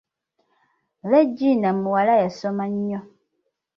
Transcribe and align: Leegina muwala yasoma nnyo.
Leegina 1.09 1.69
muwala 1.79 2.13
yasoma 2.23 2.63
nnyo. 2.73 2.99